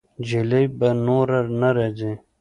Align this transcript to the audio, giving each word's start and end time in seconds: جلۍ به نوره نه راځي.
جلۍ 0.27 0.65
به 0.79 0.89
نوره 1.05 1.39
نه 1.59 1.69
راځي. 1.75 2.13